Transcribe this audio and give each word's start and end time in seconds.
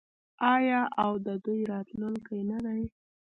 آیا 0.53 0.81
او 1.03 1.11
د 1.25 1.27
دوی 1.45 1.61
راتلونکی 1.71 2.39
نه 2.49 2.57
دی؟ 2.65 2.83